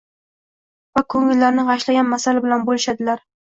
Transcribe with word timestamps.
va 0.99 1.03
ko‘ngillarini 1.15 1.67
g‘ashlagan 1.67 2.09
masala 2.15 2.43
bilan 2.47 2.67
bo‘lishadilar. 2.73 3.25